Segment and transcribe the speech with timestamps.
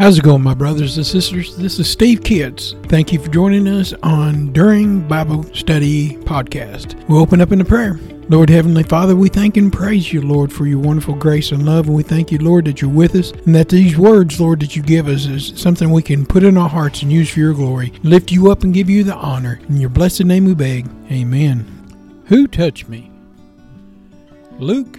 [0.00, 1.54] How's it going, my brothers and sisters?
[1.56, 2.74] This is Steve Kitts.
[2.84, 7.06] Thank you for joining us on During Bible Study Podcast.
[7.06, 8.00] We'll open up in a prayer.
[8.30, 11.86] Lord Heavenly Father, we thank and praise you, Lord, for your wonderful grace and love.
[11.86, 14.74] And we thank you, Lord, that you're with us and that these words, Lord, that
[14.74, 17.52] you give us is something we can put in our hearts and use for your
[17.52, 17.92] glory.
[18.02, 19.60] Lift you up and give you the honor.
[19.68, 20.88] In your blessed name we beg.
[21.10, 22.22] Amen.
[22.28, 23.10] Who touched me?
[24.52, 24.98] Luke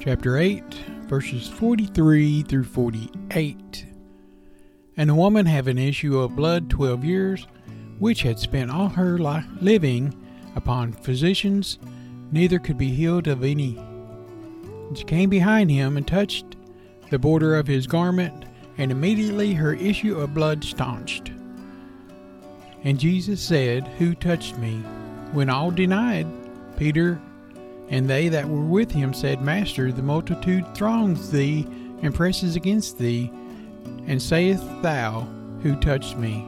[0.00, 0.62] chapter 8,
[1.04, 3.85] verses 43 through 48.
[4.96, 7.46] And a woman having an issue of blood twelve years,
[7.98, 10.14] which had spent all her life living
[10.54, 11.78] upon physicians,
[12.32, 13.78] neither could be healed of any.
[14.94, 16.56] She came behind him and touched
[17.10, 18.44] the border of his garment,
[18.78, 21.30] and immediately her issue of blood staunched.
[22.84, 24.76] And Jesus said, Who touched me?
[25.32, 26.26] When all denied,
[26.76, 27.20] Peter
[27.88, 31.66] and they that were with him said, Master, the multitude throngs thee
[32.02, 33.30] and presses against thee
[34.06, 35.26] and sayest thou,
[35.62, 36.46] Who touched me?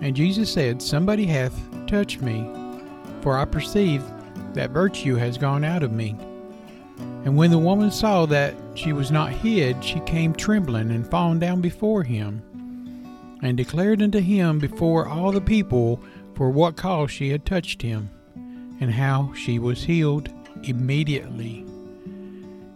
[0.00, 2.50] And Jesus said, Somebody hath touched me,
[3.22, 4.02] for I perceive
[4.54, 6.16] that virtue has gone out of me.
[7.24, 11.38] And when the woman saw that she was not hid, she came trembling and falling
[11.38, 12.42] down before him,
[13.42, 16.00] and declared unto him before all the people
[16.34, 18.10] for what cause she had touched him,
[18.80, 20.28] and how she was healed
[20.62, 21.64] immediately.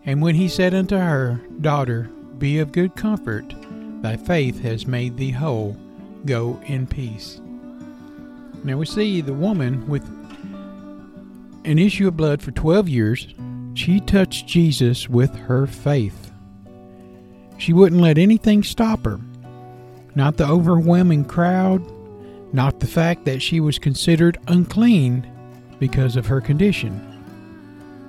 [0.05, 2.11] And when he said unto her, Daughter,
[2.41, 3.55] be of good comfort,
[4.03, 5.77] Thy faith has made thee whole.
[6.25, 7.41] Go in peace.
[8.65, 10.05] Now we see the woman with
[11.65, 13.35] an issue of blood for 12 years.
[13.75, 16.33] She touched Jesus with her faith.
[17.59, 19.21] She wouldn't let anything stop her.
[20.15, 21.85] Not the overwhelming crowd,
[22.55, 25.31] not the fact that she was considered unclean
[25.79, 27.07] because of her condition.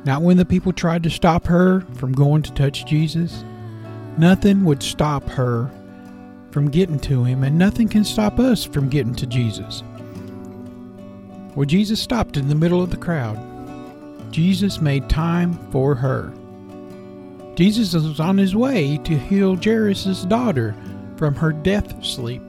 [0.06, 3.44] Not when the people tried to stop her from going to touch Jesus.
[4.17, 5.72] Nothing would stop her
[6.52, 9.84] from getting to him, and nothing can stop us from getting to Jesus.
[11.56, 13.39] Well, Jesus stopped in the middle of the crowd.
[14.32, 16.33] Jesus made time for her.
[17.55, 20.76] Jesus was on his way to heal Jairus' daughter
[21.17, 22.42] from her death sleep.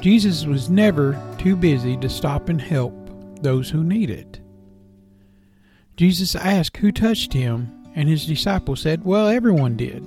[0.00, 2.94] Jesus was never too busy to stop and help
[3.42, 4.40] those who need it.
[5.96, 10.04] Jesus asked who touched him, and his disciples said, Well, everyone did.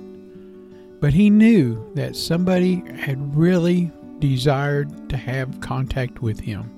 [1.00, 3.90] But he knew that somebody had really
[4.20, 6.70] desired to have contact with him.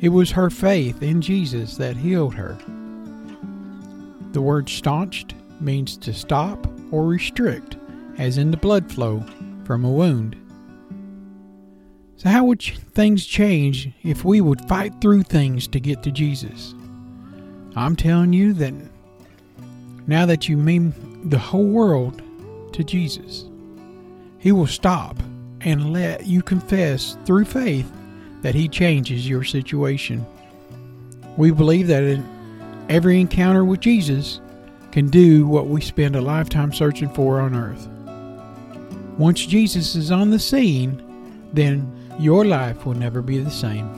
[0.00, 2.58] It was her faith in Jesus that healed her.
[4.32, 7.76] The word staunched means to stop or restrict,
[8.18, 9.24] as in the blood flow
[9.64, 10.36] from a wound.
[12.16, 16.74] So, how would things change if we would fight through things to get to Jesus?
[17.74, 18.74] I'm telling you that
[20.06, 20.92] now that you mean
[21.28, 22.22] the whole world
[22.72, 23.46] to Jesus.
[24.38, 25.16] He will stop
[25.62, 27.90] and let you confess through faith
[28.42, 30.24] that He changes your situation.
[31.36, 32.22] We believe that
[32.88, 34.40] every encounter with Jesus
[34.92, 37.88] can do what we spend a lifetime searching for on earth.
[39.18, 41.02] Once Jesus is on the scene,
[41.52, 43.90] then your life will never be the same.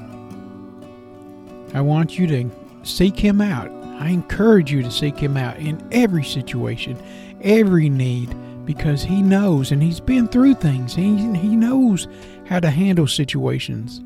[1.75, 2.51] I want you to
[2.83, 3.78] seek Him out.
[3.99, 7.01] I encourage you to seek Him out in every situation,
[7.43, 8.35] every need
[8.69, 10.95] because he knows and he's been through things.
[10.95, 12.07] He, he knows
[12.45, 14.03] how to handle situations.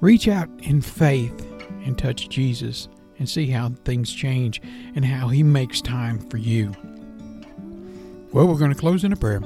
[0.00, 1.46] Reach out in faith
[1.84, 2.88] and touch Jesus
[3.18, 4.62] and see how things change
[4.94, 6.72] and how he makes time for you.
[8.32, 9.40] Well, we're going to close in a prayer.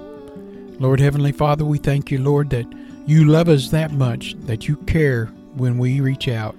[0.79, 2.73] Lord Heavenly Father, we thank you, Lord, that
[3.07, 6.55] you love us that much, that you care when we reach out,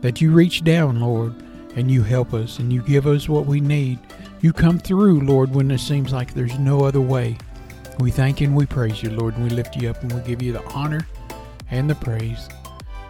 [0.00, 1.36] that you reach down, Lord,
[1.76, 3.98] and you help us and you give us what we need
[4.42, 7.36] you come through, Lord, when it seems like there's no other way.
[7.98, 10.22] We thank you and we praise you, Lord, and we lift you up and we
[10.22, 11.06] give you the honor
[11.70, 12.48] and the praise.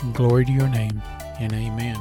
[0.00, 1.00] And glory to your name,
[1.38, 2.00] and amen.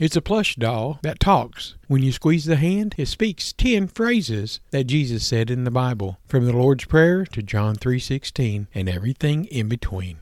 [0.00, 1.74] It's a plush doll that talks.
[1.86, 6.18] When you squeeze the hand, it speaks 10 phrases that Jesus said in the Bible,
[6.26, 10.21] from the Lord's Prayer to John 3:16 and everything in between.